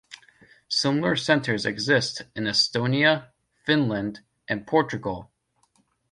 [0.67, 3.27] Similar centers exist in Estonia,
[3.67, 5.29] Finland, and Portugal.